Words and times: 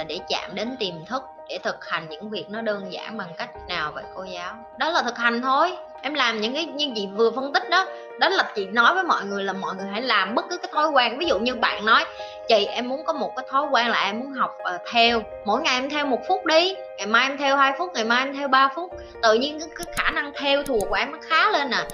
là 0.00 0.04
để 0.04 0.18
chạm 0.28 0.54
đến 0.54 0.76
tiềm 0.78 1.04
thức 1.06 1.22
để 1.48 1.58
thực 1.62 1.88
hành 1.88 2.06
những 2.08 2.30
việc 2.30 2.44
nó 2.48 2.60
đơn 2.60 2.92
giản 2.92 3.16
bằng 3.16 3.28
cách 3.36 3.50
nào 3.68 3.92
vậy 3.94 4.04
cô 4.14 4.24
giáo? 4.24 4.54
Đó 4.78 4.90
là 4.90 5.02
thực 5.02 5.18
hành 5.18 5.42
thôi. 5.42 5.76
Em 6.02 6.14
làm 6.14 6.40
những 6.40 6.54
cái 6.54 6.64
như 6.64 6.92
chị 6.94 7.08
vừa 7.14 7.30
phân 7.30 7.52
tích 7.52 7.70
đó 7.70 7.86
đó 8.20 8.28
là 8.28 8.52
chị 8.56 8.66
nói 8.66 8.94
với 8.94 9.04
mọi 9.04 9.24
người 9.24 9.44
là 9.44 9.52
mọi 9.52 9.74
người 9.74 9.86
hãy 9.92 10.02
làm 10.02 10.34
bất 10.34 10.44
cứ 10.50 10.56
cái 10.56 10.70
thói 10.74 10.88
quen. 10.88 11.18
Ví 11.18 11.26
dụ 11.26 11.38
như 11.38 11.54
bạn 11.54 11.84
nói 11.84 12.04
chị 12.48 12.64
em 12.64 12.88
muốn 12.88 13.04
có 13.04 13.12
một 13.12 13.32
cái 13.36 13.46
thói 13.50 13.66
quen 13.70 13.88
là 13.88 14.04
em 14.04 14.20
muốn 14.20 14.32
học 14.32 14.56
uh, 14.74 14.80
theo. 14.92 15.22
Mỗi 15.44 15.62
ngày 15.62 15.74
em 15.74 15.90
theo 15.90 16.06
một 16.06 16.20
phút 16.28 16.46
đi 16.46 16.74
ngày 16.98 17.06
mai 17.06 17.28
em 17.28 17.38
theo 17.38 17.56
hai 17.56 17.72
phút 17.78 17.90
ngày 17.94 18.04
mai 18.04 18.26
em 18.26 18.36
theo 18.36 18.48
3 18.48 18.68
phút. 18.74 18.90
Tự 19.22 19.34
nhiên 19.34 19.60
cái, 19.60 19.68
cái 19.76 19.94
khả 19.96 20.10
năng 20.10 20.32
theo 20.40 20.62
thuộc 20.62 20.82
của 20.88 20.94
em 20.94 21.12
nó 21.12 21.18
khá 21.22 21.50
lên 21.50 21.70
à 21.70 21.86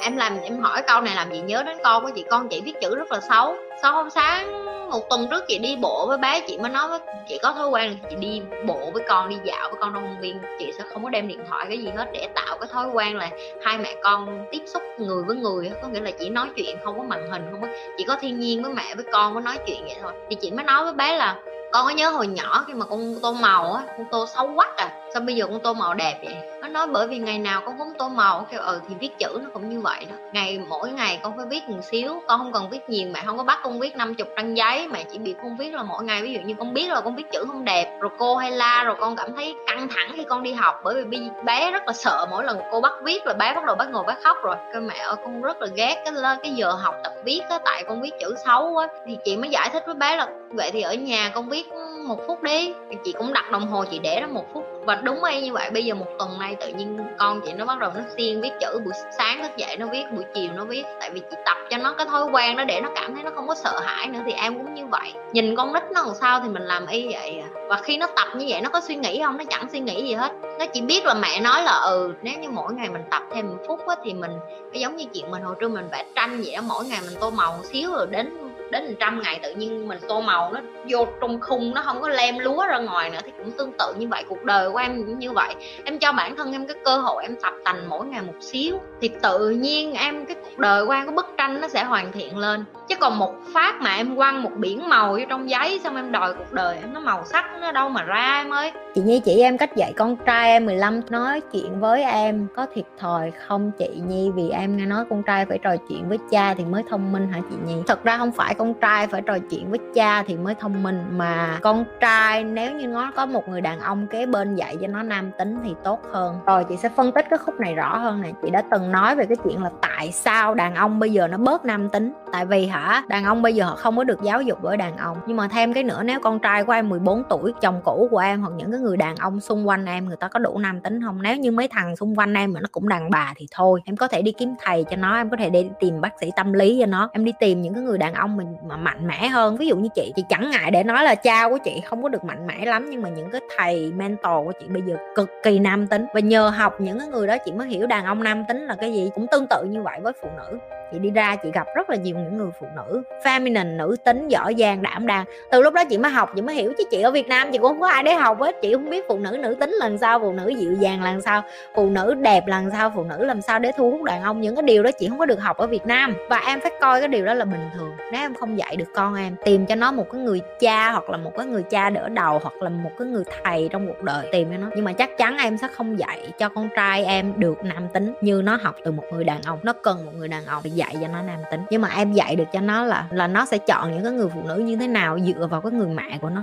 em 0.00 0.16
làm, 0.16 0.40
em 0.40 0.58
hỏi 0.58 0.82
câu 0.86 1.00
này 1.00 1.14
làm 1.14 1.32
gì 1.32 1.40
nhớ 1.40 1.62
đến 1.62 1.78
con 1.84 2.02
của 2.04 2.10
chị. 2.14 2.24
Con 2.30 2.48
chị 2.48 2.60
viết 2.64 2.80
chữ 2.80 2.96
rất 2.96 3.12
là 3.12 3.20
xấu. 3.20 3.54
Sau 3.82 3.92
hôm 3.92 4.10
sáng 4.10 4.66
một 4.90 5.10
tuần 5.10 5.26
trước 5.30 5.44
chị 5.48 5.58
đi 5.58 5.76
bộ 5.76 6.06
với 6.08 6.18
bé 6.18 6.40
chị 6.40 6.58
mới 6.58 6.70
nói 6.70 6.88
với, 6.88 6.98
chị 7.28 7.38
có 7.42 7.52
thói 7.52 7.68
quen 7.68 7.96
chị 8.10 8.16
đi 8.16 8.42
bộ 8.66 8.90
với 8.92 9.02
con, 9.08 9.28
đi 9.28 9.36
dạo 9.44 9.68
với 9.70 9.78
con 9.80 9.94
trong 9.94 10.02
công 10.02 10.20
viên. 10.20 10.38
Chị 10.58 10.72
sẽ 10.78 10.84
không 10.92 11.04
có 11.04 11.10
đem 11.10 11.28
điện 11.28 11.44
thoại 11.48 11.66
cái 11.68 11.78
gì 11.78 11.90
hết 11.96 12.08
để 12.12 12.28
tạo 12.34 12.58
cái 12.60 12.68
thói 12.72 12.88
quen 12.88 13.16
là 13.16 13.30
hai 13.64 13.78
mẹ 13.78 13.94
con 14.02 14.46
tiếp 14.50 14.62
xúc 14.66 14.82
người 14.98 15.22
với 15.26 15.36
người 15.36 15.70
có 15.82 15.88
nghĩa 15.88 16.00
là 16.00 16.10
chỉ 16.10 16.28
nói 16.28 16.48
chuyện, 16.56 16.76
không 16.84 16.98
có 16.98 17.04
màn 17.04 17.30
hình, 17.30 17.42
không 17.50 17.60
có, 17.60 17.68
chỉ 17.98 18.04
có 18.04 18.16
thiên 18.20 18.40
nhiên 18.40 18.62
với 18.62 18.72
mẹ 18.72 18.94
với 18.94 19.04
con 19.12 19.34
mới 19.34 19.42
nói 19.42 19.58
chuyện 19.66 19.84
vậy 19.84 19.96
thôi. 20.02 20.12
Thì 20.30 20.36
chị 20.40 20.50
mới 20.50 20.64
nói 20.64 20.84
với 20.84 20.92
bé 20.92 21.16
là, 21.16 21.36
con 21.72 21.86
có 21.86 21.90
nhớ 21.90 22.10
hồi 22.10 22.26
nhỏ 22.26 22.64
khi 22.66 22.74
mà 22.74 22.86
con 22.86 23.14
tô 23.22 23.32
màu 23.32 23.72
á, 23.72 23.82
con 23.98 24.06
tô 24.10 24.26
xấu 24.26 24.52
quá 24.54 24.66
à. 24.76 24.90
Sao 25.12 25.22
bây 25.22 25.34
giờ 25.36 25.46
con 25.46 25.60
tô 25.60 25.72
màu 25.72 25.94
đẹp 25.94 26.20
vậy? 26.24 26.34
Nói 26.72 26.86
bởi 26.86 27.06
vì 27.06 27.18
ngày 27.18 27.38
nào 27.38 27.62
con 27.66 27.78
cũng 27.78 27.92
tô 27.98 28.08
màu, 28.08 28.46
kêu 28.50 28.60
ừ 28.60 28.80
thì 28.88 28.94
viết 29.00 29.18
chữ 29.18 29.38
nó 29.42 29.50
cũng 29.52 29.68
như 29.68 29.80
vậy 29.80 30.06
đó. 30.10 30.16
Ngày, 30.32 30.60
mỗi 30.68 30.90
ngày 30.90 31.18
con 31.22 31.36
phải 31.36 31.46
viết 31.46 31.68
một 31.68 31.84
xíu, 31.84 32.22
con 32.28 32.38
không 32.38 32.52
cần 32.52 32.70
viết 32.70 32.88
nhiều, 32.88 33.08
mẹ 33.12 33.22
không 33.26 33.38
có 33.38 33.44
bắt 33.44 33.60
con 33.62 33.80
viết 33.80 33.96
50 33.96 34.26
trang 34.36 34.56
giấy, 34.56 34.88
mẹ 34.88 35.04
chỉ 35.12 35.18
bị 35.18 35.34
con 35.42 35.56
viết 35.56 35.74
là 35.74 35.82
mỗi 35.82 36.04
ngày. 36.04 36.22
Ví 36.22 36.32
dụ 36.32 36.40
như 36.40 36.54
con 36.58 36.74
biết 36.74 36.88
là 36.88 37.00
con 37.00 37.16
viết 37.16 37.32
chữ 37.32 37.44
không 37.46 37.64
đẹp, 37.64 37.98
rồi 38.00 38.10
cô 38.18 38.36
hay 38.36 38.50
la, 38.50 38.84
rồi 38.84 38.96
con 39.00 39.16
cảm 39.16 39.34
thấy 39.36 39.54
căng 39.66 39.88
thẳng 39.88 40.12
khi 40.16 40.24
con 40.24 40.42
đi 40.42 40.52
học, 40.52 40.80
bởi 40.84 41.04
vì 41.04 41.18
bé 41.44 41.70
rất 41.70 41.82
là 41.86 41.92
sợ 41.92 42.26
mỗi 42.30 42.44
lần 42.44 42.58
cô 42.72 42.80
bắt 42.80 42.92
viết 43.02 43.26
là 43.26 43.34
bé 43.34 43.54
bắt 43.54 43.64
đầu 43.64 43.76
bắt 43.76 43.88
ngồi 43.90 44.04
bắt 44.06 44.18
khóc 44.22 44.36
rồi. 44.42 44.56
Cái 44.72 44.80
mẹ 44.80 44.98
ơi, 44.98 45.16
con 45.24 45.42
rất 45.42 45.62
là 45.62 45.66
ghét 45.74 46.02
cái 46.04 46.14
cái 46.42 46.52
giờ 46.52 46.72
học 46.72 46.94
tập 47.04 47.12
viết 47.24 47.40
á, 47.50 47.58
tại 47.64 47.84
con 47.88 48.00
viết 48.00 48.12
chữ 48.20 48.34
xấu 48.44 48.76
á. 48.76 48.88
Thì 49.06 49.18
chị 49.24 49.36
mới 49.36 49.50
giải 49.50 49.70
thích 49.72 49.82
với 49.86 49.94
bé 49.94 50.16
là, 50.16 50.28
vậy 50.50 50.70
thì 50.72 50.80
ở 50.80 50.94
nhà 50.94 51.30
con 51.34 51.48
viết 51.48 51.66
một 52.08 52.20
phút 52.26 52.42
đi. 52.42 52.74
Chị 53.04 53.12
cũng 53.18 53.32
đặt 53.32 53.50
đồng 53.50 53.66
hồ 53.66 53.84
chị 53.90 53.98
để 53.98 54.20
đó 54.20 54.26
một 54.26 54.44
phút. 54.54 54.64
Và 54.86 54.94
đúng 54.94 55.24
y 55.24 55.40
như 55.40 55.52
vậy 55.52 55.70
bây 55.70 55.84
giờ 55.84 55.94
một 55.94 56.06
tuần 56.18 56.38
nay 56.38 56.56
tự 56.60 56.68
nhiên 56.68 56.98
con 57.18 57.40
chị 57.40 57.52
nó 57.52 57.64
bắt 57.64 57.78
đầu 57.78 57.90
nó 57.94 58.00
siêng 58.16 58.40
viết 58.40 58.50
chữ 58.60 58.80
buổi 58.84 58.92
sáng 59.18 59.42
thức 59.42 59.56
dậy 59.56 59.76
nó 59.76 59.86
viết 59.86 60.04
buổi 60.12 60.24
chiều 60.34 60.50
nó 60.56 60.64
viết. 60.64 60.82
Tại 61.00 61.10
vì 61.10 61.20
chị 61.30 61.36
tập 61.46 61.56
cho 61.70 61.76
nó 61.76 61.92
cái 61.92 62.06
thói 62.06 62.24
quen 62.32 62.56
đó 62.56 62.64
để 62.64 62.80
nó 62.80 62.88
cảm 62.94 63.14
thấy 63.14 63.24
nó 63.24 63.30
không 63.34 63.48
có 63.48 63.54
sợ 63.54 63.80
hãi 63.84 64.06
nữa 64.06 64.20
thì 64.26 64.32
em 64.32 64.58
cũng 64.58 64.74
như 64.74 64.86
vậy. 64.86 65.12
Nhìn 65.32 65.56
con 65.56 65.72
nít 65.72 65.82
nó 65.94 66.02
làm 66.02 66.14
sao 66.20 66.40
thì 66.40 66.48
mình 66.48 66.62
làm 66.62 66.86
y 66.86 67.12
vậy 67.12 67.42
à. 67.42 67.48
và 67.68 67.76
khi 67.82 67.96
nó 67.96 68.06
tập 68.16 68.28
như 68.36 68.46
vậy 68.48 68.60
nó 68.60 68.68
có 68.68 68.80
suy 68.80 68.94
nghĩ 68.94 69.20
không? 69.24 69.36
Nó 69.36 69.44
chẳng 69.48 69.66
suy 69.72 69.80
nghĩ 69.80 70.02
gì 70.08 70.14
hết. 70.14 70.32
Nó 70.58 70.66
chỉ 70.72 70.80
biết 70.80 71.04
là 71.04 71.14
mẹ 71.14 71.40
nói 71.40 71.62
là 71.62 71.80
ừ 71.80 72.14
nếu 72.22 72.38
như 72.38 72.48
mỗi 72.50 72.74
ngày 72.74 72.88
mình 72.88 73.02
tập 73.10 73.22
thêm 73.34 73.48
một 73.48 73.58
phút 73.66 73.86
á, 73.88 73.96
thì 74.04 74.14
mình 74.14 74.32
cái 74.72 74.80
giống 74.80 74.96
như 74.96 75.04
chuyện 75.14 75.30
mình 75.30 75.42
hồi 75.42 75.54
trưa 75.60 75.68
mình 75.68 75.88
vẽ 75.92 76.04
tranh 76.14 76.42
vậy 76.44 76.56
đó 76.56 76.62
mỗi 76.68 76.84
ngày 76.84 76.98
mình 77.06 77.18
tô 77.20 77.30
màu 77.30 77.52
một 77.52 77.64
xíu 77.64 77.92
rồi 77.92 78.06
đến 78.10 78.49
đến 78.70 78.96
trăm 79.00 79.22
ngày 79.22 79.40
tự 79.42 79.54
nhiên 79.54 79.88
mình 79.88 79.98
tô 80.08 80.20
màu 80.20 80.52
nó 80.52 80.60
vô 80.88 81.06
trong 81.20 81.40
khung, 81.40 81.74
nó 81.74 81.82
không 81.82 82.00
có 82.00 82.08
lem 82.08 82.38
lúa 82.38 82.66
ra 82.66 82.78
ngoài 82.78 83.10
nữa 83.10 83.18
thì 83.24 83.32
cũng 83.38 83.50
tương 83.50 83.72
tự 83.78 83.94
như 83.98 84.08
vậy, 84.08 84.24
cuộc 84.28 84.44
đời 84.44 84.70
của 84.70 84.78
em 84.78 85.04
cũng 85.06 85.18
như 85.18 85.32
vậy. 85.32 85.54
Em 85.84 85.98
cho 85.98 86.12
bản 86.12 86.36
thân 86.36 86.52
em 86.52 86.66
cái 86.66 86.76
cơ 86.84 86.96
hội 86.96 87.22
em 87.22 87.36
tập 87.42 87.54
tành 87.64 87.88
mỗi 87.88 88.06
ngày 88.06 88.22
một 88.22 88.34
xíu 88.40 88.78
thì 89.00 89.10
tự 89.22 89.50
nhiên 89.50 89.94
em, 89.94 90.26
cái 90.26 90.36
cuộc 90.42 90.58
đời 90.58 90.86
của 90.86 90.90
cái 90.90 91.06
bức 91.06 91.26
tranh 91.38 91.60
nó 91.60 91.68
sẽ 91.68 91.84
hoàn 91.84 92.12
thiện 92.12 92.38
lên. 92.38 92.64
Chứ 92.88 92.94
còn 93.00 93.18
một 93.18 93.34
phát 93.54 93.80
mà 93.80 93.94
em 93.94 94.16
quăng 94.16 94.42
một 94.42 94.52
biển 94.56 94.88
màu 94.88 95.12
vô 95.12 95.24
trong 95.28 95.50
giấy 95.50 95.80
xong 95.84 95.96
em 95.96 96.12
đòi 96.12 96.34
cuộc 96.34 96.52
đời 96.52 96.76
em, 96.76 96.94
nó 96.94 97.00
màu 97.00 97.24
sắc 97.24 97.44
nó 97.60 97.72
đâu 97.72 97.88
mà 97.88 98.02
ra 98.02 98.42
em 98.42 98.50
ơi. 98.50 98.72
Chị 98.94 99.00
Nhi 99.00 99.20
chỉ 99.24 99.40
em 99.40 99.58
cách 99.58 99.76
dạy 99.76 99.92
con 99.96 100.16
trai 100.16 100.50
em 100.50 100.66
15 100.66 101.00
nói 101.10 101.40
chuyện 101.52 101.80
với 101.80 102.02
em 102.02 102.46
có 102.56 102.66
thiệt 102.74 102.84
thòi 102.98 103.30
không 103.48 103.70
chị 103.78 103.88
Nhi? 104.08 104.30
Vì 104.34 104.50
em 104.50 104.76
nghe 104.76 104.86
nói 104.86 105.04
con 105.10 105.22
trai 105.22 105.46
phải 105.46 105.58
trò 105.58 105.76
chuyện 105.88 106.08
với 106.08 106.18
cha 106.30 106.54
thì 106.54 106.64
mới 106.64 106.82
thông 106.90 107.12
minh 107.12 107.28
hả 107.32 107.40
chị 107.50 107.56
Nhi? 107.66 107.74
Thật 107.86 108.04
ra 108.04 108.18
không 108.18 108.32
phải 108.32 108.54
con 108.60 108.74
trai 108.74 109.06
phải 109.06 109.22
trò 109.22 109.38
chuyện 109.50 109.70
với 109.70 109.78
cha 109.94 110.22
thì 110.22 110.36
mới 110.36 110.54
thông 110.54 110.82
minh. 110.82 111.04
Mà 111.10 111.58
con 111.62 111.84
trai 112.00 112.44
nếu 112.44 112.72
như 112.72 112.86
nó 112.86 113.10
có 113.16 113.26
một 113.26 113.48
người 113.48 113.60
đàn 113.60 113.80
ông 113.80 114.06
kế 114.06 114.26
bên 114.26 114.54
dạy 114.54 114.76
cho 114.80 114.86
nó 114.86 115.02
nam 115.02 115.30
tính 115.38 115.58
thì 115.64 115.74
tốt 115.84 116.00
hơn. 116.12 116.38
Rồi 116.46 116.64
chị 116.68 116.76
sẽ 116.76 116.88
phân 116.88 117.12
tích 117.12 117.26
cái 117.30 117.38
khúc 117.38 117.60
này 117.60 117.74
rõ 117.74 117.96
hơn 117.98 118.20
này 118.20 118.32
chị 118.42 118.50
đã 118.50 118.62
từng 118.70 118.92
nói 118.92 119.16
về 119.16 119.26
cái 119.26 119.36
chuyện 119.44 119.62
là 119.62 119.70
tại 119.80 120.12
sao 120.12 120.54
đàn 120.54 120.74
ông 120.74 120.98
bây 120.98 121.12
giờ 121.12 121.28
nó 121.28 121.38
bớt 121.38 121.64
nam 121.64 121.88
tính 121.88 122.12
tại 122.32 122.46
vì 122.46 122.66
hả, 122.66 123.02
đàn 123.08 123.24
ông 123.24 123.42
bây 123.42 123.54
giờ 123.54 123.64
họ 123.64 123.76
không 123.76 123.96
có 123.96 124.04
được 124.04 124.22
giáo 124.22 124.42
dục 124.42 124.58
bởi 124.62 124.76
đàn 124.76 124.96
ông. 124.96 125.16
Nhưng 125.26 125.36
mà 125.36 125.48
thêm 125.48 125.72
cái 125.72 125.82
nữa, 125.82 126.02
nếu 126.04 126.20
con 126.20 126.38
trai 126.38 126.64
của 126.64 126.72
em 126.72 126.88
14 126.88 127.22
tuổi, 127.28 127.52
chồng 127.60 127.80
cũ 127.84 128.08
của 128.10 128.18
em 128.18 128.40
hoặc 128.40 128.52
những 128.56 128.70
cái 128.70 128.80
người 128.80 128.96
đàn 128.96 129.16
ông 129.16 129.40
xung 129.40 129.68
quanh 129.68 129.86
em, 129.86 130.06
người 130.06 130.16
ta 130.16 130.28
có 130.28 130.38
đủ 130.38 130.58
nam 130.58 130.80
tính 130.80 131.02
không? 131.02 131.22
Nếu 131.22 131.36
như 131.36 131.50
mấy 131.50 131.68
thằng 131.68 131.96
xung 131.96 132.18
quanh 132.18 132.34
em 132.34 132.52
mà 132.52 132.60
nó 132.60 132.68
cũng 132.72 132.88
đàn 132.88 133.10
bà 133.10 133.32
thì 133.36 133.46
thôi. 133.50 133.80
Em 133.84 133.96
có 133.96 134.08
thể 134.08 134.22
đi 134.22 134.32
kiếm 134.32 134.54
thầy 134.64 134.84
cho 134.90 134.96
nó, 134.96 135.16
em 135.16 135.30
có 135.30 135.36
thể 135.36 135.50
đi 135.50 135.68
tìm 135.80 136.00
bác 136.00 136.12
sĩ 136.20 136.30
tâm 136.36 136.52
lý 136.52 136.78
cho 136.80 136.86
nó. 136.86 137.10
Em 137.12 137.24
đi 137.24 137.32
tìm 137.40 137.62
những 137.62 137.74
cái 137.74 137.82
người 137.82 137.98
đàn 137.98 138.14
ông 138.14 138.36
mình 138.36 138.56
mà 138.66 138.76
mạnh 138.76 139.06
mẽ 139.06 139.28
hơn. 139.28 139.56
Ví 139.56 139.66
dụ 139.66 139.76
như 139.76 139.88
chị 139.94 140.12
chị 140.16 140.24
chẳng 140.28 140.50
ngại 140.50 140.70
để 140.70 140.82
nói 140.82 141.04
là 141.04 141.14
cha 141.14 141.48
của 141.48 141.58
chị 141.64 141.80
không 141.84 142.02
có 142.02 142.08
được 142.08 142.24
mạnh 142.24 142.46
mẽ 142.46 142.64
lắm, 142.64 142.90
nhưng 142.90 143.02
mà 143.02 143.08
những 143.08 143.30
cái 143.30 143.40
thầy, 143.58 143.92
mentor 143.96 144.46
của 144.46 144.52
chị 144.60 144.66
bây 144.68 144.82
giờ 144.82 144.96
cực 145.14 145.30
kỳ 145.42 145.58
nam 145.58 145.86
tính. 145.86 146.06
Và 146.14 146.20
nhờ 146.20 146.48
học 146.48 146.80
những 146.80 146.98
cái 146.98 147.08
người 147.08 147.26
đó 147.26 147.36
chị 147.44 147.52
mới 147.52 147.68
hiểu 147.68 147.86
đàn 147.86 148.04
ông 148.04 148.22
nam 148.22 148.44
tính 148.48 148.66
là 148.66 148.74
cái 148.80 148.92
gì. 148.92 149.10
Cũng 149.14 149.26
tương 149.30 149.46
tự 149.50 149.64
như 149.64 149.82
vậy 149.82 150.00
với 150.02 150.12
phụ 150.22 150.28
nữ. 150.36 150.58
Chị 150.92 150.98
đi 150.98 151.10
ra 151.10 151.36
chị 151.36 151.50
gặp 151.54 151.66
rất 151.76 151.90
là 151.90 151.96
nhiều 151.96 152.16
những 152.24 152.36
người 152.36 152.50
phụ 152.60 152.66
nữ 152.76 153.02
feminine 153.24 153.76
nữ 153.76 153.96
tính 154.04 154.28
giỏi 154.28 154.54
giang 154.58 154.82
đảm 154.82 155.06
đang. 155.06 155.24
Từ 155.50 155.62
lúc 155.62 155.74
đó 155.74 155.84
chị 155.84 155.98
mới 155.98 156.12
học 156.12 156.30
chị 156.36 156.42
mới 156.42 156.54
hiểu 156.54 156.72
chứ 156.78 156.84
chị 156.90 157.00
ở 157.00 157.10
việt 157.10 157.28
nam 157.28 157.52
chị 157.52 157.58
cũng 157.58 157.68
không 157.68 157.80
có 157.80 157.88
ai 157.88 158.02
để 158.02 158.14
học 158.14 158.40
hết. 158.40 158.56
Chị 158.62 158.72
không 158.72 158.90
biết 158.90 159.04
phụ 159.08 159.18
nữ 159.18 159.36
nữ 159.40 159.56
tính 159.60 159.76
lần 159.80 159.98
sau, 159.98 160.18
phụ 160.18 160.32
nữ 160.32 160.48
dịu 160.48 160.74
dàng 160.80 161.02
lần 161.02 161.20
sau, 161.20 161.42
phụ 161.74 161.90
nữ 161.90 162.14
đẹp 162.14 162.46
lần 162.46 162.70
sau, 162.70 162.92
phụ 162.94 163.04
nữ 163.04 163.24
làm 163.24 163.42
sao 163.42 163.58
để 163.58 163.72
thu 163.76 163.90
hút 163.90 164.02
đàn 164.02 164.22
ông. 164.22 164.40
Những 164.40 164.56
cái 164.56 164.62
điều 164.62 164.82
đó 164.82 164.90
chị 164.98 165.08
không 165.08 165.18
có 165.18 165.26
được 165.26 165.40
học 165.40 165.56
ở 165.56 165.66
việt 165.66 165.86
nam. 165.86 166.14
Và 166.28 166.42
em 166.46 166.60
phải 166.60 166.72
coi 166.80 167.00
cái 167.00 167.08
điều 167.08 167.24
đó 167.24 167.34
là 167.34 167.44
bình 167.44 167.70
thường. 167.74 167.90
Nếu 168.12 168.20
em 168.20 168.34
không 168.34 168.58
dạy 168.58 168.76
được 168.76 168.88
con 168.94 169.14
em 169.14 169.36
tìm 169.44 169.66
cho 169.66 169.74
nó 169.74 169.92
một 169.92 170.06
cái 170.12 170.20
người 170.20 170.40
cha 170.60 170.90
hoặc 170.90 171.10
là 171.10 171.16
một 171.16 171.36
cái 171.36 171.46
người 171.46 171.62
cha 171.62 171.90
đỡ 171.90 172.08
đầu 172.08 172.38
hoặc 172.42 172.54
là 172.62 172.68
một 172.68 172.90
cái 172.98 173.08
người 173.08 173.24
thầy 173.44 173.68
trong 173.72 173.86
cuộc 173.86 174.02
đời 174.02 174.28
tìm 174.32 174.50
cho 174.50 174.56
nó. 174.56 174.66
Nhưng 174.76 174.84
mà 174.84 174.92
chắc 174.92 175.18
chắn 175.18 175.38
em 175.38 175.58
sẽ 175.58 175.68
không 175.68 175.98
dạy 175.98 176.32
cho 176.38 176.48
con 176.48 176.68
trai 176.76 177.04
em 177.04 177.32
được 177.36 177.64
nam 177.64 177.88
tính 177.92 178.14
như 178.20 178.42
nó 178.44 178.58
học 178.62 178.74
từ 178.84 178.90
một 178.90 179.04
người 179.12 179.24
đàn 179.24 179.42
ông. 179.42 179.58
Nó 179.62 179.72
cần 179.72 180.04
một 180.04 180.12
người 180.16 180.28
đàn 180.28 180.46
ông 180.46 180.62
để 180.64 180.70
dạy 180.74 180.96
cho 181.00 181.08
nó 181.08 181.22
nam 181.22 181.38
tính. 181.50 181.60
Nhưng 181.70 181.82
mà 181.82 181.88
em 181.96 182.09
dạy 182.14 182.36
được 182.36 182.52
cho 182.52 182.60
nó 182.60 182.84
là 182.84 183.06
là 183.10 183.26
nó 183.26 183.44
sẽ 183.44 183.58
chọn 183.58 183.92
những 183.92 184.04
cái 184.04 184.12
người 184.12 184.28
phụ 184.34 184.42
nữ 184.48 184.56
như 184.56 184.76
thế 184.76 184.86
nào 184.86 185.18
dựa 185.18 185.46
vào 185.46 185.60
cái 185.60 185.72
người 185.72 185.88
mẹ 185.88 186.18
của 186.20 186.30
nó 186.30 186.42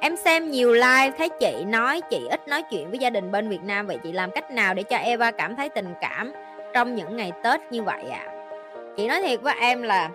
Em 0.00 0.16
xem 0.16 0.50
nhiều 0.50 0.72
live, 0.72 1.10
thấy 1.18 1.28
chị 1.40 1.64
nói, 1.66 2.00
chị 2.10 2.26
ít 2.30 2.48
nói 2.48 2.62
chuyện 2.70 2.90
với 2.90 2.98
gia 2.98 3.10
đình 3.10 3.30
bên 3.30 3.48
Việt 3.48 3.62
Nam, 3.62 3.86
vậy 3.86 3.98
chị 4.02 4.12
làm 4.12 4.30
cách 4.30 4.50
nào 4.50 4.74
để 4.74 4.82
cho 4.82 4.96
Eva 4.96 5.30
cảm 5.30 5.56
thấy 5.56 5.68
tình 5.68 5.94
cảm 6.00 6.32
trong 6.74 6.94
những 6.94 7.16
ngày 7.16 7.32
Tết 7.44 7.60
như 7.70 7.82
vậy 7.82 8.02
ạ? 8.10 8.24
À? 8.26 8.32
Chị 8.96 9.08
nói 9.08 9.22
thiệt 9.22 9.42
với 9.42 9.54
em 9.60 9.82
là 9.82 10.10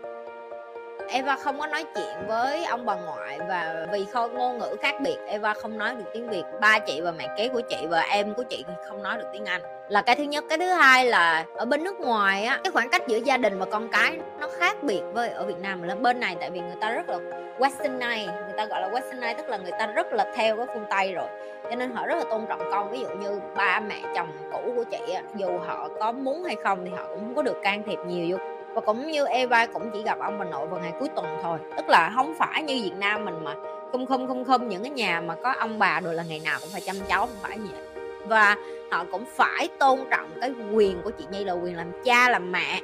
Eva 1.11 1.35
không 1.35 1.59
có 1.59 1.67
nói 1.67 1.85
chuyện 1.95 2.27
với 2.27 2.65
ông 2.65 2.85
bà 2.85 2.95
ngoại 2.95 3.39
và 3.47 3.87
vì 3.91 4.05
khâu 4.05 4.27
ngôn 4.27 4.57
ngữ 4.57 4.75
khác 4.81 4.95
biệt 5.01 5.17
Eva 5.27 5.53
không 5.53 5.77
nói 5.77 5.95
được 5.95 6.03
tiếng 6.13 6.29
Việt. 6.29 6.43
Ba 6.61 6.79
chị 6.79 7.01
và 7.01 7.11
mẹ 7.11 7.27
kế 7.37 7.47
của 7.47 7.61
chị 7.69 7.77
và 7.89 8.01
em 8.01 8.33
của 8.33 8.43
chị 8.43 8.65
không 8.87 9.03
nói 9.03 9.17
được 9.17 9.27
tiếng 9.33 9.45
Anh. 9.45 9.61
Là 9.89 10.01
cái 10.01 10.15
thứ 10.15 10.23
nhất. 10.23 10.43
Cái 10.49 10.57
thứ 10.57 10.65
hai 10.65 11.05
là 11.05 11.45
ở 11.55 11.65
bên 11.65 11.83
nước 11.83 11.99
ngoài 11.99 12.43
á 12.43 12.59
cái 12.63 12.71
khoảng 12.71 12.89
cách 12.89 13.07
giữa 13.07 13.17
gia 13.17 13.37
đình 13.37 13.59
và 13.59 13.65
con 13.65 13.89
cái 13.91 14.17
nó 14.39 14.47
khác 14.59 14.83
biệt 14.83 15.01
với 15.13 15.29
ở 15.29 15.45
Việt 15.45 15.59
Nam. 15.61 15.83
Là 15.83 15.95
bên 15.95 16.19
này 16.19 16.35
tại 16.39 16.49
vì 16.49 16.59
người 16.59 16.77
ta 16.81 16.91
rất 16.91 17.09
là 17.09 17.17
westernized 17.59 18.25
người 18.25 18.57
ta 18.57 18.65
gọi 18.65 18.81
là 18.81 18.89
westernized 18.89 19.35
tức 19.37 19.49
là 19.49 19.57
người 19.57 19.71
ta 19.79 19.85
rất 19.85 20.13
là 20.13 20.31
theo 20.35 20.57
cái 20.57 20.65
phương 20.73 20.85
Tây 20.89 21.13
rồi. 21.13 21.27
Cho 21.69 21.75
nên 21.75 21.91
họ 21.91 22.05
rất 22.05 22.15
là 22.15 22.23
tôn 22.31 22.45
trọng 22.49 22.61
con. 22.71 22.91
Ví 22.91 22.99
dụ 22.99 23.09
như 23.09 23.39
ba 23.55 23.79
mẹ 23.79 24.01
chồng 24.15 24.31
cũ 24.51 24.73
của 24.75 24.83
chị 24.83 25.13
á, 25.13 25.21
dù 25.35 25.59
họ 25.67 25.89
có 25.99 26.11
muốn 26.11 26.43
hay 26.43 26.55
không 26.63 26.85
thì 26.85 26.91
họ 26.97 27.07
cũng 27.07 27.19
không 27.19 27.35
có 27.35 27.41
được 27.41 27.57
can 27.63 27.83
thiệp 27.83 27.99
nhiều 28.07 28.37
vô 28.37 28.58
và 28.73 28.81
cũng 28.81 29.11
như 29.11 29.25
Eva 29.25 29.65
cũng 29.65 29.89
chỉ 29.93 30.03
gặp 30.03 30.19
ông 30.19 30.39
bà 30.39 30.45
nội 30.45 30.67
vào 30.67 30.79
ngày 30.79 30.93
cuối 30.99 31.09
tuần 31.15 31.25
thôi. 31.43 31.59
Tức 31.77 31.89
là 31.89 32.11
không 32.15 32.33
phải 32.39 32.63
như 32.63 32.79
Việt 32.83 32.95
Nam 32.97 33.25
mình 33.25 33.43
mà 33.43 33.55
không 33.91 34.05
không 34.05 34.27
không 34.27 34.45
không, 34.45 34.67
những 34.67 34.83
cái 34.83 34.91
nhà 34.91 35.21
mà 35.21 35.35
có 35.43 35.53
ông 35.59 35.79
bà 35.79 35.99
rồi 35.99 36.13
là 36.13 36.23
ngày 36.23 36.41
nào 36.45 36.57
cũng 36.61 36.69
phải 36.71 36.81
chăm 36.81 36.95
cháu, 37.07 37.19
không 37.19 37.35
phải 37.41 37.57
như 37.57 37.67
vậy. 37.71 38.03
Và 38.27 38.55
họ 38.91 39.05
cũng 39.11 39.25
phải 39.35 39.67
tôn 39.79 39.99
trọng 40.11 40.29
cái 40.41 40.53
quyền 40.73 41.01
của 41.01 41.11
chị 41.11 41.25
Nhi 41.31 41.43
là 41.43 41.53
quyền 41.53 41.77
làm 41.77 42.03
cha 42.03 42.29
làm 42.29 42.51
mẹ. 42.51 42.81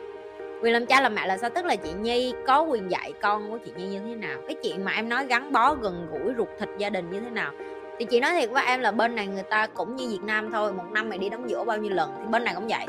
Quyền 0.62 0.74
làm 0.74 0.86
cha 0.86 1.02
làm 1.02 1.16
mẹ 1.16 1.28
là 1.28 1.38
sao? 1.38 1.50
Tức 1.50 1.66
là 1.66 1.76
chị 1.76 1.90
Nhi 2.02 2.34
có 2.48 2.62
quyền 2.62 2.92
dạy 2.92 3.14
con 3.22 3.52
của 3.52 3.58
chị 3.66 3.72
Nhi 3.78 3.88
như 3.88 4.00
thế 4.00 4.16
nào? 4.16 4.38
Cái 4.48 4.56
chuyện 4.64 4.86
mà 4.86 4.92
em 4.92 5.10
nói 5.10 5.26
gắn 5.26 5.52
bó, 5.52 5.74
gần 5.74 6.08
gũi, 6.12 6.34
ruột 6.38 6.48
thịt 6.60 6.70
gia 6.78 6.90
đình 6.90 7.12
như 7.12 7.20
thế 7.20 7.30
nào? 7.30 7.52
Thì 8.00 8.06
chị 8.06 8.20
nói 8.20 8.32
thiệt 8.32 8.50
với 8.50 8.66
em 8.66 8.82
là 8.82 8.92
bên 8.92 9.16
này 9.16 9.28
người 9.28 9.44
ta 9.44 9.68
cũng 9.68 9.96
như 9.96 10.08
Việt 10.10 10.24
Nam 10.24 10.52
thôi, 10.52 10.74
một 10.74 10.84
năm 10.92 11.10
mày 11.10 11.18
đi 11.18 11.30
đóng 11.30 11.50
giữa 11.50 11.64
bao 11.64 11.78
nhiêu 11.78 11.92
lần 11.94 12.12
thì 12.20 12.28
bên 12.32 12.44
này 12.44 12.54
cũng 12.56 12.68
vậy 12.68 12.86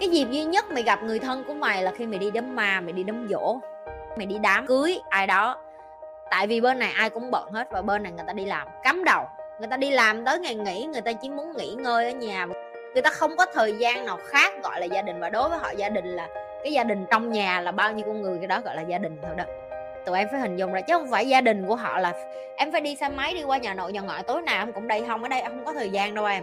cái 0.00 0.08
dịp 0.08 0.26
duy 0.30 0.44
nhất 0.44 0.70
mày 0.70 0.82
gặp 0.82 1.02
người 1.02 1.18
thân 1.18 1.44
của 1.46 1.54
mày 1.54 1.82
là 1.82 1.92
khi 1.96 2.06
mày 2.06 2.18
đi 2.18 2.30
đám 2.30 2.56
ma, 2.56 2.80
mày 2.80 2.92
đi 2.92 3.02
đám 3.02 3.26
dỗ, 3.30 3.58
mày 4.16 4.26
đi 4.26 4.38
đám 4.42 4.66
cưới 4.66 5.00
ai 5.08 5.26
đó. 5.26 5.56
Tại 6.30 6.46
vì 6.46 6.60
bên 6.60 6.78
này 6.78 6.92
ai 6.96 7.10
cũng 7.10 7.30
bận 7.30 7.52
hết 7.52 7.68
và 7.70 7.82
bên 7.82 8.02
này 8.02 8.12
người 8.12 8.24
ta 8.26 8.32
đi 8.32 8.44
làm 8.44 8.68
cắm 8.82 9.04
đầu. 9.04 9.24
Người 9.58 9.68
ta 9.68 9.76
đi 9.76 9.90
làm 9.90 10.24
tới 10.24 10.38
ngày 10.38 10.54
nghỉ, 10.54 10.86
người 10.92 11.00
ta 11.00 11.12
chỉ 11.12 11.28
muốn 11.28 11.52
nghỉ 11.56 11.74
ngơi 11.74 12.04
ở 12.04 12.10
nhà. 12.10 12.46
Người 12.92 13.02
ta 13.02 13.10
không 13.10 13.36
có 13.36 13.46
thời 13.54 13.72
gian 13.72 14.06
nào 14.06 14.18
khác 14.26 14.52
gọi 14.62 14.80
là 14.80 14.86
gia 14.86 15.02
đình 15.02 15.20
và 15.20 15.30
đối 15.30 15.48
với 15.48 15.58
họ 15.58 15.70
gia 15.70 15.88
đình 15.88 16.06
là 16.06 16.28
cái 16.62 16.72
gia 16.72 16.84
đình 16.84 17.06
trong 17.10 17.32
nhà 17.32 17.60
là 17.60 17.72
bao 17.72 17.92
nhiêu 17.92 18.06
con 18.06 18.22
người, 18.22 18.38
cái 18.38 18.46
đó 18.46 18.60
gọi 18.64 18.76
là 18.76 18.82
gia 18.82 18.98
đình 18.98 19.18
thôi 19.22 19.34
đó. 19.36 19.44
Tụi 20.06 20.18
em 20.18 20.28
phải 20.30 20.40
hình 20.40 20.56
dung 20.56 20.72
ra, 20.72 20.80
chứ 20.80 20.94
không 20.94 21.10
phải 21.10 21.28
gia 21.28 21.40
đình 21.40 21.66
của 21.66 21.76
họ 21.76 21.98
là 21.98 22.12
em 22.56 22.72
phải 22.72 22.80
đi 22.80 22.96
xe 22.96 23.08
máy 23.08 23.34
đi 23.34 23.42
qua 23.42 23.58
nhà 23.58 23.74
nội, 23.74 23.92
nhà 23.92 24.00
ngoại 24.00 24.22
tối 24.22 24.42
nào 24.42 24.62
em 24.62 24.72
cũng 24.72 24.88
đây, 24.88 25.04
không 25.08 25.22
ở 25.22 25.28
đây 25.28 25.40
em 25.40 25.50
không 25.50 25.64
có 25.64 25.72
thời 25.72 25.90
gian 25.90 26.14
đâu 26.14 26.24
em. 26.24 26.42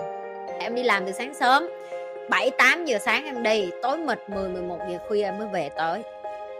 Em 0.59 0.75
đi 0.75 0.83
làm 0.83 1.05
từ 1.05 1.11
sáng 1.11 1.33
sớm 1.33 1.69
7 2.31 2.51
8 2.57 2.85
giờ 2.85 2.97
sáng 2.99 3.25
em 3.25 3.43
đi, 3.43 3.69
tối 3.81 3.97
mịt 3.97 4.19
10 4.27 4.49
11 4.49 4.77
giờ 4.89 4.97
khuya 5.07 5.23
em 5.23 5.37
mới 5.37 5.47
về 5.47 5.69
tới. 5.75 6.01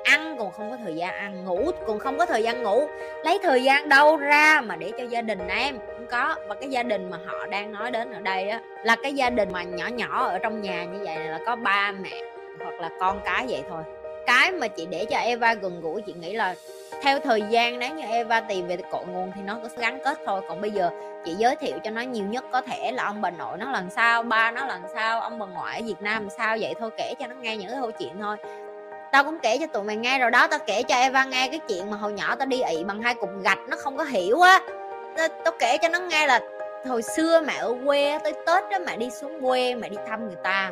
Ăn 0.03 0.35
còn 0.39 0.51
không 0.51 0.71
có 0.71 0.77
thời 0.83 0.95
gian 0.95 1.13
ăn, 1.13 1.45
ngủ 1.45 1.71
còn 1.87 1.99
không 1.99 2.17
có 2.17 2.25
thời 2.25 2.43
gian 2.43 2.63
ngủ. 2.63 2.87
Lấy 3.23 3.39
thời 3.43 3.63
gian 3.63 3.89
đâu 3.89 4.17
ra 4.17 4.61
mà 4.61 4.75
để 4.75 4.91
cho 4.97 5.03
gia 5.03 5.21
đình 5.21 5.47
em? 5.47 5.77
Không 5.77 6.07
có. 6.11 6.35
Và 6.47 6.55
cái 6.55 6.69
gia 6.69 6.83
đình 6.83 7.09
mà 7.09 7.17
họ 7.25 7.47
đang 7.47 7.71
nói 7.71 7.91
đến 7.91 8.11
ở 8.11 8.19
đây 8.19 8.49
á, 8.49 8.61
là 8.83 8.95
cái 9.03 9.13
gia 9.13 9.29
đình 9.29 9.49
mà 9.51 9.63
nhỏ 9.63 9.87
nhỏ 9.87 10.25
ở 10.25 10.39
trong 10.39 10.61
nhà 10.61 10.83
như 10.83 10.99
vậy 11.03 11.17
là 11.17 11.39
có 11.45 11.55
ba 11.55 11.91
mẹ 11.91 12.21
hoặc 12.59 12.81
là 12.81 12.89
con 12.99 13.21
cái 13.25 13.45
vậy 13.49 13.63
thôi. 13.69 13.83
Cái 14.27 14.51
mà 14.51 14.67
chị 14.67 14.87
để 14.89 15.05
cho 15.05 15.17
Eva 15.17 15.53
gần 15.53 15.81
gũi, 15.81 16.01
chị 16.01 16.13
nghĩ 16.13 16.33
là 16.33 16.55
theo 17.01 17.19
thời 17.19 17.41
gian 17.41 17.79
nếu 17.79 17.95
như 17.95 18.03
Eva 18.09 18.41
tìm 18.41 18.67
về 18.67 18.77
cội 18.91 19.05
nguồn 19.05 19.31
thì 19.35 19.41
nó 19.41 19.57
cứ 19.63 19.69
gắn 19.77 19.99
kết 20.05 20.17
thôi. 20.25 20.41
Còn 20.47 20.61
bây 20.61 20.71
giờ 20.71 20.89
chị 21.25 21.35
giới 21.37 21.55
thiệu 21.55 21.77
cho 21.83 21.91
nó 21.91 22.01
nhiều 22.01 22.25
nhất 22.25 22.45
có 22.51 22.61
thể 22.61 22.91
là 22.91 23.03
ông 23.03 23.21
bà 23.21 23.29
nội 23.29 23.57
nó 23.57 23.71
làm 23.71 23.89
sao 23.89 24.23
ba 24.23 24.51
nó 24.51 24.65
làm 24.65 24.81
sao 24.93 25.21
ông 25.21 25.39
bà 25.39 25.45
ngoại 25.45 25.79
ở 25.79 25.85
Việt 25.85 26.01
Nam 26.01 26.23
làm 26.23 26.29
sao 26.29 26.57
vậy 26.61 26.73
thôi 26.79 26.89
kể 26.97 27.13
cho 27.19 27.27
nó 27.27 27.35
nghe 27.35 27.57
những 27.57 27.69
cái 27.69 27.77
câu 27.81 27.91
chuyện 27.91 28.13
thôi. 28.21 28.37
Tao 29.11 29.23
cũng 29.23 29.39
kể 29.39 29.57
cho 29.57 29.67
tụi 29.67 29.83
mày 29.83 29.95
nghe 29.95 30.19
rồi 30.19 30.31
đó 30.31 30.47
tao 30.47 30.59
kể 30.65 30.83
cho 30.83 30.95
Eva 30.95 31.23
nghe 31.23 31.47
cái 31.47 31.59
chuyện 31.67 31.91
mà 31.91 31.97
hồi 31.97 32.13
nhỏ 32.13 32.35
tao 32.35 32.45
đi 32.45 32.61
ị 32.61 32.83
bằng 32.83 33.01
hai 33.01 33.15
cục 33.15 33.29
gạch 33.43 33.59
nó 33.67 33.77
không 33.77 33.97
có 33.97 34.03
hiểu 34.03 34.41
á. 34.41 34.59
Tao, 35.17 35.27
tao 35.43 35.53
kể 35.59 35.77
cho 35.81 35.89
nó 35.89 35.99
nghe 35.99 36.27
là 36.27 36.39
hồi 36.87 37.01
xưa 37.01 37.41
mẹ 37.41 37.53
ở 37.53 37.75
quê 37.85 38.17
tới 38.23 38.33
tết 38.33 38.69
đó 38.71 38.77
mẹ 38.85 38.97
đi 38.97 39.09
xuống 39.09 39.41
quê 39.41 39.75
mẹ 39.75 39.89
đi 39.89 39.97
thăm 40.07 40.27
người 40.27 40.37
ta. 40.43 40.71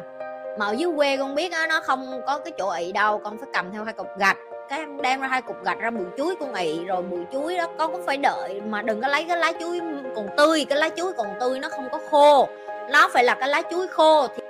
Mà 0.60 0.66
ở 0.66 0.72
dưới 0.72 0.92
quê 0.96 1.18
con 1.18 1.36
biết 1.36 1.52
á 1.52 1.68
nó 1.68 1.80
không 1.80 2.22
có 2.28 2.38
cái 2.38 2.54
chỗ 2.58 2.70
ị 2.70 2.92
đâu 2.92 3.18
con 3.18 3.38
phải 3.38 3.50
cầm 3.54 3.72
theo 3.72 3.84
hai 3.84 3.94
cục 3.94 4.08
gạch 4.18 4.38
cái 4.70 4.80
em 4.80 5.02
đem 5.02 5.22
ra 5.22 5.28
hai 5.28 5.42
cục 5.42 5.64
gạch 5.64 5.80
ra 5.80 5.90
bụi 5.90 6.06
chuối 6.18 6.36
con 6.40 6.54
ị, 6.54 6.86
rồi 6.86 7.02
bụi 7.02 7.20
chuối 7.32 7.58
đó 7.58 7.68
con 7.78 7.92
cũng 7.92 8.06
phải 8.06 8.18
đợi 8.18 8.62
mà 8.66 8.82
đừng 8.82 9.02
có 9.02 9.08
lấy 9.08 9.24
cái 9.24 9.38
lá 9.38 9.52
chuối 9.60 9.80
còn 10.16 10.28
tươi, 10.38 10.66
cái 10.70 10.78
lá 10.78 10.90
chuối 10.90 11.14
còn 11.14 11.28
tươi 11.40 11.60
nó 11.60 11.70
không 11.70 11.88
có 11.92 12.00
khô. 12.12 12.48
Nó 12.92 13.10
phải 13.14 13.24
là 13.24 13.36
cái 13.40 13.50
lá 13.50 13.62
chuối 13.72 13.88
khô 13.88 14.28
thì 14.36 14.44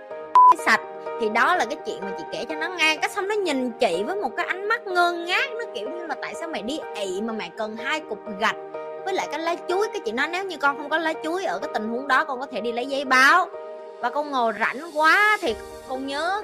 sạch. 0.66 0.82
Thì 1.22 1.30
đó 1.30 1.56
là 1.56 1.66
cái 1.66 1.78
chuyện 1.86 2.00
mà 2.02 2.12
chị 2.18 2.24
kể 2.32 2.46
cho 2.50 2.56
nó 2.56 2.68
nghe, 2.68 2.96
cái 2.96 3.10
xong 3.10 3.28
nó 3.28 3.36
nhìn 3.36 3.72
chị 3.72 4.04
với 4.06 4.16
một 4.16 4.30
cái 4.38 4.46
ánh 4.46 4.68
mắt 4.68 4.88
ngơ 4.88 5.12
ngác, 5.12 5.50
nó 5.52 5.66
kiểu 5.74 5.90
như 5.90 6.08
là 6.08 6.16
tại 6.22 6.34
sao 6.36 6.50
mày 6.50 6.62
đi 6.62 6.80
ị 6.96 7.22
mà 7.22 7.34
mày 7.34 7.52
cần 7.58 7.78
hai 7.78 8.00
cục 8.00 8.20
gạch 8.40 8.56
với 9.06 9.14
lại 9.14 9.28
cái 9.32 9.40
lá 9.40 9.56
chuối? 9.70 9.88
Cái 9.94 10.02
chị 10.06 10.12
nói 10.12 10.28
nếu 10.32 10.44
như 10.44 10.58
con 10.58 10.78
không 10.78 10.90
có 10.90 10.98
lá 10.98 11.14
chuối 11.24 11.46
ở 11.46 11.60
cái 11.60 11.70
tình 11.74 11.90
huống 11.90 12.08
đó, 12.08 12.26
con 12.26 12.40
có 12.40 12.46
thể 12.46 12.62
đi 12.62 12.72
lấy 12.72 12.86
giấy 12.86 13.06
báo. 13.06 13.48
Và 14.00 14.10
con 14.10 14.32
ngồi 14.32 14.54
rảnh 14.60 14.78
quá 14.94 15.38
thì 15.42 15.56
con 15.90 16.08
nhớ 16.08 16.42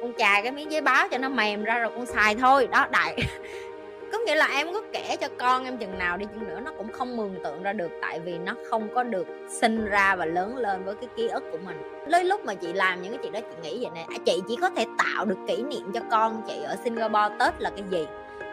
con 0.00 0.12
chà 0.18 0.40
cái 0.42 0.52
miếng 0.52 0.72
giấy 0.72 0.80
báo 0.80 1.08
cho 1.08 1.18
nó 1.18 1.28
mềm 1.28 1.64
ra 1.64 1.78
rồi 1.78 1.90
con 1.96 2.06
xài 2.06 2.34
thôi. 2.34 2.68
Đó 2.72 2.86
đại 2.90 3.16
có 4.12 4.18
nghĩa 4.18 4.34
là 4.34 4.46
em 4.46 4.72
có 4.72 4.82
kể 4.92 5.16
cho 5.20 5.28
con 5.38 5.64
em 5.64 5.78
chừng 5.78 5.98
nào 5.98 6.16
đi 6.16 6.26
chừng 6.34 6.48
nữa 6.48 6.60
nó 6.64 6.72
cũng 6.78 6.92
không 6.92 7.16
mường 7.16 7.34
tượng 7.44 7.62
ra 7.62 7.72
được 7.72 7.90
tại 8.02 8.20
vì 8.20 8.38
nó 8.38 8.54
không 8.70 8.88
có 8.94 9.02
được 9.02 9.26
sinh 9.48 9.84
ra 9.84 10.16
và 10.16 10.24
lớn 10.24 10.56
lên 10.56 10.84
với 10.84 10.94
cái 10.94 11.08
ký 11.16 11.28
ức 11.28 11.44
của 11.52 11.58
mình. 11.66 11.76
Lấy 12.06 12.24
lúc 12.24 12.44
mà 12.44 12.54
chị 12.54 12.72
làm 12.72 13.02
những 13.02 13.12
cái 13.12 13.20
chuyện 13.22 13.32
đó 13.32 13.40
chị 13.40 13.56
nghĩ 13.62 13.78
vậy 13.80 13.90
nè 13.94 14.06
à, 14.08 14.18
chị 14.26 14.42
chỉ 14.48 14.56
có 14.60 14.70
thể 14.70 14.84
tạo 14.98 15.24
được 15.24 15.38
kỷ 15.48 15.62
niệm 15.62 15.92
cho 15.94 16.00
con 16.10 16.42
chị 16.46 16.62
ở 16.64 16.76
Singapore 16.84 17.36
Tết 17.38 17.60
là 17.60 17.70
cái 17.70 17.84
gì? 17.90 18.06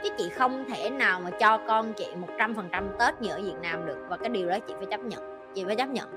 Chứ 0.03 0.09
chị 0.17 0.29
không 0.29 0.65
thể 0.69 0.89
nào 0.89 1.19
mà 1.19 1.29
cho 1.29 1.57
con 1.57 1.93
chị 1.93 2.07
một 2.15 2.27
trăm 2.37 2.55
phần 2.55 2.69
trăm 2.71 2.87
Tết 2.99 3.21
như 3.21 3.29
ở 3.29 3.41
Việt 3.41 3.57
Nam 3.61 3.85
được 3.85 3.97
và 4.09 4.17
cái 4.17 4.29
điều 4.29 4.49
đó 4.49 4.59
chị 4.67 4.73
phải 4.77 4.85
chấp 4.85 4.99
nhận 5.03 5.35
chị 5.55 5.63
phải 5.65 5.75
chấp 5.75 5.89
nhận. 5.89 6.09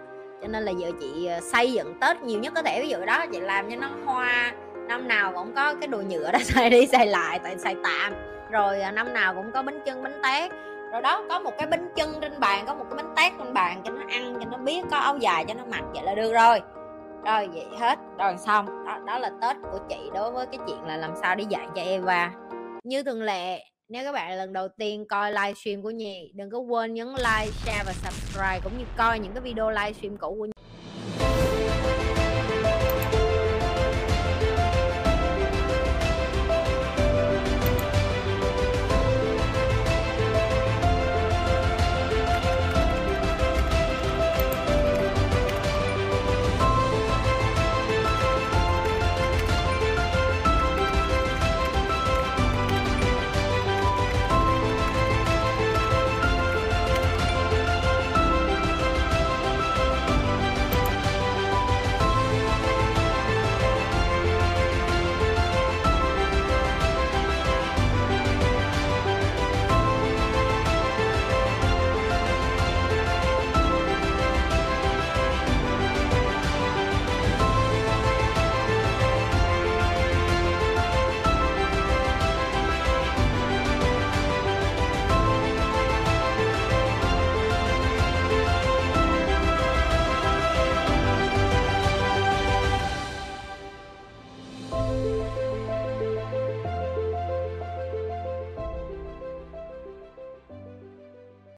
Cho 0.42 0.48
nên 0.48 0.62
là 0.62 0.72
giờ 0.72 0.90
chị 1.00 1.26
ờ, 1.26 1.40
xây 1.40 1.72
dựng 1.72 1.94
Tết 2.00 2.22
nhiều 2.22 2.40
nhất 2.40 2.52
có 2.56 2.62
thể. 2.62 2.80
Ví 2.82 2.88
dụ 2.88 2.98
đó 3.06 3.26
chị 3.32 3.40
làm 3.40 3.70
cho 3.70 3.76
nó 3.76 3.88
hoa 4.04 4.52
năm 4.88 5.08
nào 5.08 5.32
cũng 5.34 5.54
có 5.54 5.74
cái 5.74 5.88
đồ 5.88 6.02
nhựa 6.08 6.32
đó 6.32 6.38
xài 6.42 6.70
đi 6.70 6.86
xài 6.86 7.06
lại 7.06 7.38
tại 7.42 7.58
xài 7.58 7.76
tạm. 7.84 8.12
Rồi 8.50 8.80
à, 8.80 8.90
năm 8.90 9.12
nào 9.12 9.34
cũng 9.34 9.52
có 9.54 9.62
bánh 9.62 9.80
chân 9.86 10.02
bánh 10.02 10.20
tét. 10.22 10.52
Rồi 10.92 11.02
đó 11.02 11.24
có 11.28 11.40
một 11.40 11.52
cái 11.58 11.66
bánh 11.66 11.88
chân 11.96 12.14
trên 12.20 12.40
bàn 12.40 12.64
có 12.66 12.74
một 12.74 12.84
cái 12.90 12.96
bánh 12.96 13.14
tét 13.16 13.32
trên 13.38 13.54
bàn 13.54 13.82
cho 13.84 13.90
nó 13.90 14.02
ăn 14.08 14.34
cho 14.40 14.46
nó 14.50 14.58
biết 14.58 14.84
có 14.90 14.96
áo 14.96 15.18
dài 15.18 15.44
cho 15.48 15.54
nó 15.54 15.64
mặc 15.70 15.82
vậy 15.94 16.02
là 16.02 16.14
được 16.14 16.32
rồi. 16.32 16.60
Rồi 17.24 17.48
vậy 17.54 17.66
hết. 17.78 17.98
Rồi 18.18 18.36
xong. 18.38 18.86
Đó, 18.86 18.98
đó 19.06 19.18
là 19.18 19.30
tết 19.42 19.56
của 19.72 19.78
chị 19.88 20.10
đối 20.14 20.30
với 20.30 20.46
cái 20.46 20.58
chuyện 20.66 20.84
là 20.86 20.96
làm 20.96 21.10
sao 21.22 21.34
để 21.34 21.44
dạy 21.48 21.66
cho 21.74 21.82
Eva. 21.82 22.32
Như 22.84 23.02
thường 23.02 23.22
lệ 23.22 23.64
nếu 23.88 24.04
các 24.04 24.12
bạn 24.12 24.38
lần 24.38 24.52
đầu 24.52 24.68
tiên 24.68 25.04
coi 25.08 25.32
livestream 25.32 25.82
của 25.82 25.90
Nhi 25.90 26.32
đừng 26.34 26.50
có 26.50 26.58
quên 26.58 26.94
nhấn 26.94 27.08
like, 27.08 27.50
share 27.52 27.82
và 27.86 27.92
subscribe 27.92 28.60
cũng 28.64 28.78
như 28.78 28.84
coi 28.96 29.18
những 29.18 29.32
cái 29.32 29.40
video 29.40 29.70
livestream 29.70 30.16
cũ 30.16 30.36
của 30.38 30.44
Nhi 30.44 30.57